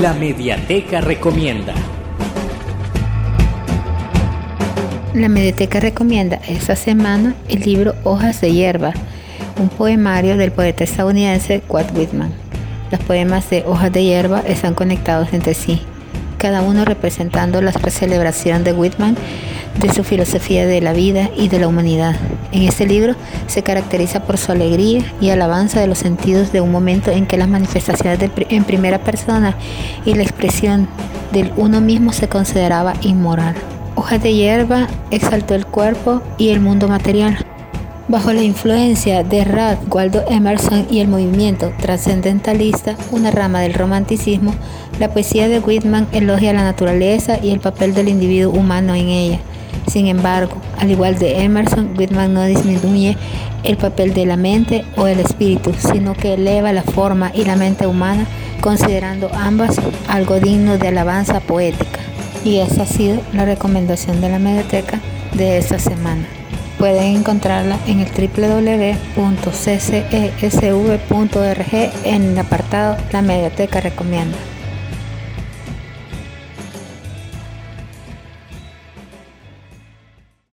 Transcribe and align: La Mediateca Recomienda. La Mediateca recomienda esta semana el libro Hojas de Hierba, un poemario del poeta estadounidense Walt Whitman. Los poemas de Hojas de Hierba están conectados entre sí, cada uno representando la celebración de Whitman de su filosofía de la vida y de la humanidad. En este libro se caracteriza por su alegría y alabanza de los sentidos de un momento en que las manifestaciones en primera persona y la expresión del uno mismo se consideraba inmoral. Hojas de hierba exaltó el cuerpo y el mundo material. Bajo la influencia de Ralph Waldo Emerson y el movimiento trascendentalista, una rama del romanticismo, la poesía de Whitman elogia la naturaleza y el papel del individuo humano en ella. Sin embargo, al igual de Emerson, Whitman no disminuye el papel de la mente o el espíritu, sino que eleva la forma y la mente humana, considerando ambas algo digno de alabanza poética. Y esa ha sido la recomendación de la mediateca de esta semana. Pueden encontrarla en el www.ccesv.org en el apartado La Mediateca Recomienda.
La 0.00 0.14
Mediateca 0.14 1.02
Recomienda. 1.02 1.74
La 5.12 5.28
Mediateca 5.28 5.80
recomienda 5.80 6.40
esta 6.48 6.76
semana 6.76 7.34
el 7.50 7.60
libro 7.60 7.94
Hojas 8.02 8.40
de 8.40 8.52
Hierba, 8.52 8.94
un 9.60 9.68
poemario 9.68 10.38
del 10.38 10.50
poeta 10.50 10.82
estadounidense 10.82 11.62
Walt 11.68 11.94
Whitman. 11.94 12.32
Los 12.90 13.00
poemas 13.00 13.50
de 13.50 13.64
Hojas 13.66 13.92
de 13.92 14.04
Hierba 14.04 14.40
están 14.46 14.72
conectados 14.72 15.34
entre 15.34 15.52
sí, 15.52 15.82
cada 16.38 16.62
uno 16.62 16.86
representando 16.86 17.60
la 17.60 17.72
celebración 17.72 18.64
de 18.64 18.72
Whitman 18.72 19.14
de 19.78 19.92
su 19.92 20.04
filosofía 20.04 20.66
de 20.66 20.80
la 20.80 20.94
vida 20.94 21.28
y 21.36 21.48
de 21.48 21.58
la 21.58 21.68
humanidad. 21.68 22.16
En 22.52 22.62
este 22.62 22.86
libro 22.86 23.14
se 23.46 23.62
caracteriza 23.62 24.24
por 24.24 24.36
su 24.36 24.52
alegría 24.52 25.02
y 25.20 25.30
alabanza 25.30 25.80
de 25.80 25.86
los 25.86 25.98
sentidos 25.98 26.52
de 26.52 26.60
un 26.60 26.70
momento 26.70 27.10
en 27.10 27.26
que 27.26 27.38
las 27.38 27.48
manifestaciones 27.48 28.30
en 28.50 28.64
primera 28.64 28.98
persona 28.98 29.56
y 30.04 30.14
la 30.14 30.22
expresión 30.22 30.86
del 31.32 31.50
uno 31.56 31.80
mismo 31.80 32.12
se 32.12 32.28
consideraba 32.28 32.94
inmoral. 33.00 33.54
Hojas 33.94 34.22
de 34.22 34.34
hierba 34.34 34.88
exaltó 35.10 35.54
el 35.54 35.66
cuerpo 35.66 36.22
y 36.36 36.50
el 36.50 36.60
mundo 36.60 36.88
material. 36.88 37.38
Bajo 38.08 38.32
la 38.32 38.42
influencia 38.42 39.22
de 39.22 39.44
Ralph 39.44 39.80
Waldo 39.90 40.24
Emerson 40.28 40.86
y 40.90 41.00
el 41.00 41.08
movimiento 41.08 41.72
trascendentalista, 41.80 42.96
una 43.10 43.30
rama 43.30 43.60
del 43.60 43.74
romanticismo, 43.74 44.54
la 44.98 45.08
poesía 45.08 45.48
de 45.48 45.60
Whitman 45.60 46.08
elogia 46.12 46.52
la 46.52 46.64
naturaleza 46.64 47.38
y 47.42 47.50
el 47.50 47.60
papel 47.60 47.94
del 47.94 48.08
individuo 48.08 48.52
humano 48.52 48.94
en 48.94 49.08
ella. 49.08 49.38
Sin 49.86 50.06
embargo, 50.06 50.56
al 50.78 50.90
igual 50.90 51.18
de 51.18 51.42
Emerson, 51.42 51.94
Whitman 51.98 52.32
no 52.32 52.44
disminuye 52.44 53.16
el 53.62 53.76
papel 53.76 54.14
de 54.14 54.26
la 54.26 54.36
mente 54.36 54.84
o 54.96 55.06
el 55.06 55.20
espíritu, 55.20 55.72
sino 55.78 56.14
que 56.14 56.34
eleva 56.34 56.72
la 56.72 56.82
forma 56.82 57.30
y 57.34 57.44
la 57.44 57.56
mente 57.56 57.86
humana, 57.86 58.26
considerando 58.60 59.30
ambas 59.34 59.80
algo 60.08 60.40
digno 60.40 60.78
de 60.78 60.88
alabanza 60.88 61.40
poética. 61.40 62.00
Y 62.44 62.58
esa 62.58 62.82
ha 62.82 62.86
sido 62.86 63.20
la 63.32 63.44
recomendación 63.44 64.20
de 64.20 64.28
la 64.28 64.38
mediateca 64.38 65.00
de 65.34 65.58
esta 65.58 65.78
semana. 65.78 66.24
Pueden 66.78 67.16
encontrarla 67.16 67.78
en 67.86 68.00
el 68.00 68.08
www.ccesv.org 68.08 69.24
en 72.04 72.22
el 72.22 72.38
apartado 72.38 72.96
La 73.12 73.22
Mediateca 73.22 73.80
Recomienda. 73.80 74.36